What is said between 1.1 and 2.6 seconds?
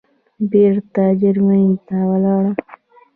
جرمني ته ولاړم.